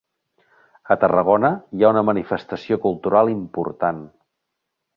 A 0.95 0.97
Tarragona 1.03 1.51
hi 1.79 1.85
ha 1.85 1.93
una 1.95 2.03
manifestació 2.09 2.81
cultural 2.89 3.31
important. 3.37 4.05